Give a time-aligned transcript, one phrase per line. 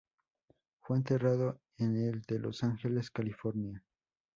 [0.79, 3.83] Fue enterrado en el de Los Ángeles, California.